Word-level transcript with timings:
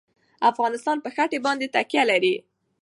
افغانستان 0.51 0.97
په 1.01 1.09
ښتې 1.15 1.37
باندې 1.45 1.71
تکیه 1.75 2.03
لري. 2.11 2.35